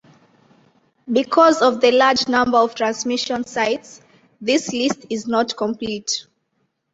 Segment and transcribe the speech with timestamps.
[1.11, 4.01] Because of the large number of transmission sites,
[4.41, 6.25] this list is not complete.